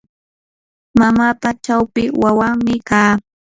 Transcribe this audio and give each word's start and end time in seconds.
mamapa 0.99 1.49
chawpi 1.65 2.03
wawanmi 2.21 2.75
kaa. 2.89 3.13